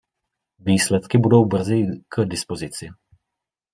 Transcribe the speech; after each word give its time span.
Výsledky 0.59 1.17
budou 1.17 1.45
brzy 1.45 1.87
k 2.09 2.25
dispozici. 2.25 2.89